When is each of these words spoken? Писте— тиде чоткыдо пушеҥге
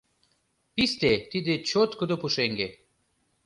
Писте— 0.73 1.11
тиде 1.31 1.53
чоткыдо 1.69 2.15
пушеҥге 2.21 2.67